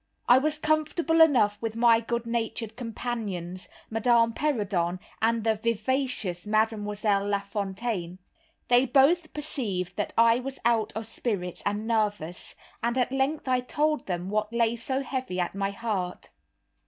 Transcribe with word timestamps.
I 0.27 0.39
was 0.39 0.57
comfortable 0.57 1.21
enough 1.21 1.59
with 1.61 1.75
my 1.75 1.99
good 1.99 2.25
natured 2.25 2.75
companions, 2.75 3.69
Madame 3.91 4.33
Perrodon, 4.33 4.99
and 5.21 5.43
the 5.43 5.53
vivacious 5.53 6.47
Mademoiselle 6.47 7.27
Lafontaine. 7.27 8.17
They 8.67 8.87
both 8.87 9.31
perceived 9.31 9.95
that 9.97 10.11
I 10.17 10.39
was 10.39 10.57
out 10.65 10.91
of 10.95 11.05
spirits 11.05 11.61
and 11.67 11.85
nervous, 11.85 12.55
and 12.81 12.97
at 12.97 13.11
length 13.11 13.47
I 13.47 13.59
told 13.59 14.07
them 14.07 14.31
what 14.31 14.51
lay 14.51 14.75
so 14.75 15.03
heavy 15.03 15.39
at 15.39 15.53
my 15.53 15.69
heart. 15.69 16.31